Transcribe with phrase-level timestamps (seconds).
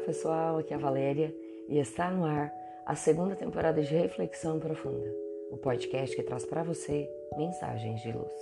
[0.00, 1.34] pessoal, aqui é a Valéria
[1.68, 2.52] e está no ar
[2.86, 5.14] a segunda temporada de Reflexão Profunda,
[5.50, 8.32] o podcast que traz para você mensagens de luz.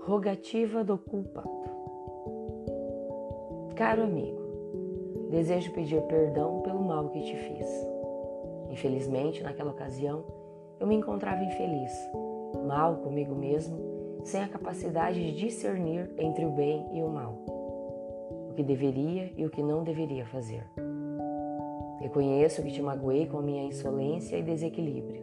[0.00, 1.48] Rogativa do culpado.
[3.76, 7.68] Caro amigo, desejo pedir perdão pelo mal que te fiz.
[8.70, 10.24] Infelizmente, naquela ocasião,
[10.80, 11.92] eu me encontrava infeliz,
[12.66, 13.78] mal comigo mesmo,
[14.24, 17.59] sem a capacidade de discernir entre o bem e o mal
[18.50, 20.64] o que deveria e o que não deveria fazer.
[22.00, 25.22] Reconheço que te magoei com a minha insolência e desequilíbrio,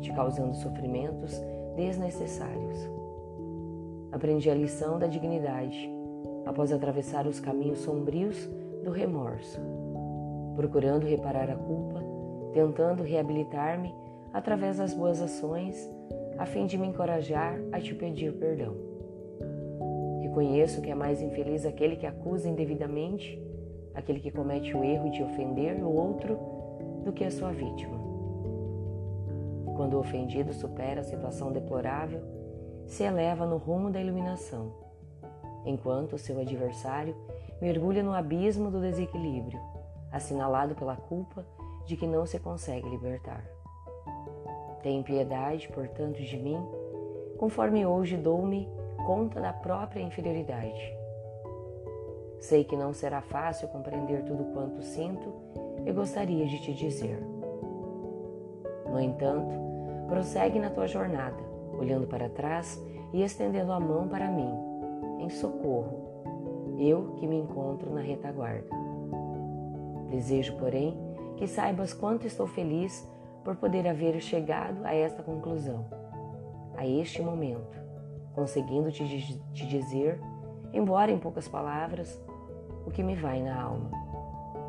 [0.00, 1.38] te causando sofrimentos
[1.76, 2.78] desnecessários.
[4.10, 5.90] Aprendi a lição da dignidade
[6.46, 8.48] após atravessar os caminhos sombrios
[8.82, 9.60] do remorso,
[10.56, 12.02] procurando reparar a culpa,
[12.54, 13.94] tentando reabilitar-me
[14.32, 15.76] através das boas ações,
[16.38, 18.97] a fim de me encorajar a te pedir perdão.
[20.38, 23.42] Reconheço que é mais infeliz aquele que acusa indevidamente,
[23.92, 26.38] aquele que comete o erro de ofender o outro,
[27.04, 27.98] do que a sua vítima.
[29.74, 32.22] Quando o ofendido supera a situação deplorável,
[32.86, 34.72] se eleva no rumo da iluminação,
[35.66, 37.16] enquanto o seu adversário
[37.60, 39.58] mergulha no abismo do desequilíbrio,
[40.12, 41.44] assinalado pela culpa
[41.84, 43.44] de que não se consegue libertar.
[44.84, 46.64] Tem piedade, portanto, de mim,
[47.36, 48.68] conforme hoje dou-me
[49.08, 50.94] conta da própria inferioridade.
[52.40, 55.32] Sei que não será fácil compreender tudo quanto sinto
[55.86, 57.18] e gostaria de te dizer.
[58.84, 59.56] No entanto,
[60.08, 61.42] prossegue na tua jornada,
[61.78, 62.78] olhando para trás
[63.14, 64.52] e estendendo a mão para mim,
[65.20, 68.68] em socorro, eu que me encontro na retaguarda.
[70.10, 70.94] Desejo, porém,
[71.38, 73.10] que saibas quanto estou feliz
[73.42, 75.86] por poder haver chegado a esta conclusão,
[76.76, 77.87] a este momento,
[78.38, 79.04] conseguindo te,
[79.52, 80.20] te dizer,
[80.72, 82.22] embora em poucas palavras,
[82.86, 83.90] o que me vai na alma,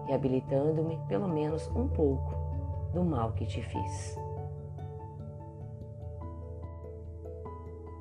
[0.07, 2.33] reabilitando-me pelo menos um pouco
[2.91, 4.17] do mal que te fiz.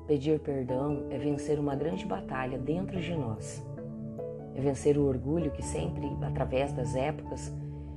[0.07, 3.63] Pedir perdão é vencer uma grande batalha dentro de nós.
[4.55, 7.55] É vencer o orgulho que sempre, através das épocas,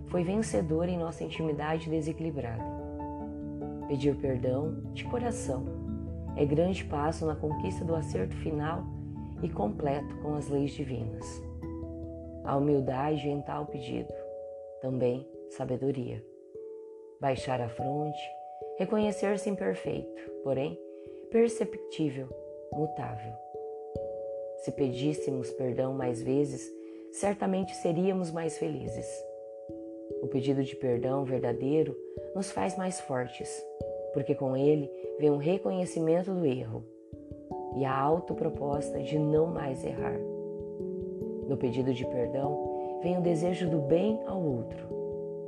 [0.08, 2.62] foi vencedor em nossa intimidade desequilibrada.
[3.88, 5.91] Pedir perdão de coração
[6.36, 8.82] é grande passo na conquista do acerto final
[9.42, 11.26] e completo com as leis divinas.
[12.44, 14.12] A humildade em tal pedido,
[14.80, 16.24] também sabedoria.
[17.20, 18.20] Baixar a fronte,
[18.78, 20.78] reconhecer-se imperfeito, porém
[21.30, 22.28] perceptível,
[22.72, 23.32] mutável.
[24.58, 26.68] Se pedíssemos perdão mais vezes,
[27.12, 29.06] certamente seríamos mais felizes.
[30.22, 31.96] O pedido de perdão verdadeiro
[32.34, 33.64] nos faz mais fortes,
[34.12, 36.84] porque com ele vem um reconhecimento do erro
[37.76, 40.18] e a autoproposta de não mais errar.
[41.48, 44.86] No pedido de perdão vem o desejo do bem ao outro,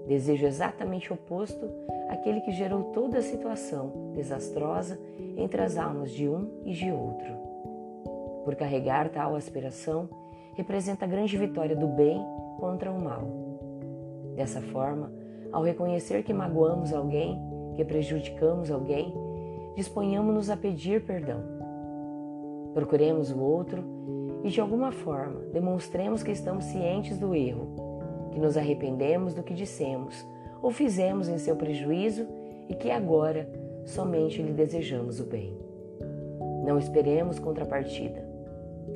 [0.06, 1.70] desejo exatamente oposto
[2.08, 4.98] àquele que gerou toda a situação desastrosa
[5.36, 7.44] entre as almas de um e de outro.
[8.44, 10.08] Por carregar tal aspiração,
[10.54, 12.22] representa a grande vitória do bem
[12.58, 13.22] contra o mal.
[14.34, 15.12] Dessa forma,
[15.50, 17.40] ao reconhecer que magoamos alguém,
[17.74, 19.14] que prejudicamos alguém,
[19.76, 21.40] disponhamos-nos a pedir perdão.
[22.72, 23.84] Procuremos o outro
[24.42, 27.68] e, de alguma forma, demonstremos que estamos cientes do erro,
[28.32, 30.26] que nos arrependemos do que dissemos
[30.62, 32.26] ou fizemos em seu prejuízo
[32.68, 33.48] e que agora
[33.84, 35.56] somente lhe desejamos o bem.
[36.64, 38.24] Não esperemos contrapartida.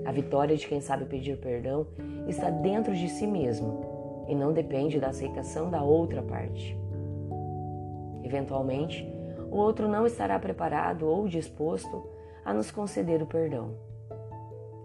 [0.05, 1.87] A vitória de quem sabe pedir perdão
[2.27, 6.77] está dentro de si mesmo e não depende da aceitação da outra parte.
[8.29, 9.11] Eventualmente,
[9.51, 12.07] o outro não estará preparado ou disposto
[12.45, 13.71] a nos conceder o perdão.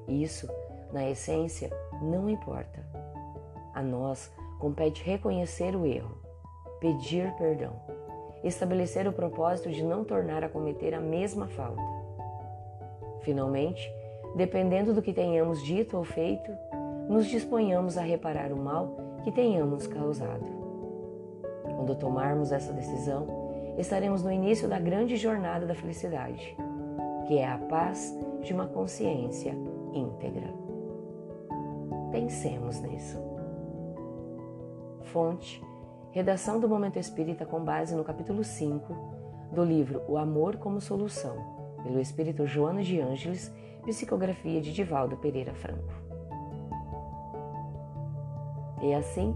[0.07, 0.47] Isso,
[0.93, 1.69] na essência,
[2.01, 2.81] não importa.
[3.73, 6.17] A nós compete reconhecer o erro,
[6.79, 7.73] pedir perdão,
[8.45, 11.84] estabelecer o propósito de não tornar a cometer a mesma falta.
[13.23, 13.93] Finalmente,
[14.37, 16.49] dependendo do que tenhamos dito ou feito,
[17.09, 20.62] nos disponhamos a reparar o mal que tenhamos causado.
[21.84, 23.28] Quando tomarmos essa decisão,
[23.78, 26.56] estaremos no início da grande jornada da felicidade,
[27.28, 29.53] que é a paz de uma consciência
[29.94, 30.47] íntegra.
[32.09, 33.20] Pensemos nisso.
[35.12, 35.62] Fonte:
[36.12, 38.96] Redação do Momento Espírita com base no capítulo 5
[39.52, 41.35] do livro O Amor como Solução,
[41.84, 43.53] pelo Espírito Joana de Ângeles,
[43.84, 45.91] psicografia de Divaldo Pereira Franco.
[48.82, 49.35] E assim,